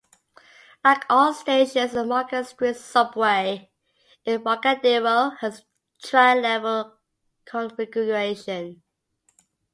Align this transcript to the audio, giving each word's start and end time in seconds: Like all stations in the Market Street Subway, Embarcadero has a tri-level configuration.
Like 0.83 1.05
all 1.11 1.31
stations 1.31 1.91
in 1.91 1.95
the 1.95 2.03
Market 2.05 2.47
Street 2.47 2.75
Subway, 2.75 3.69
Embarcadero 4.25 5.35
has 5.41 5.59
a 5.59 6.07
tri-level 6.07 6.95
configuration. 7.45 8.81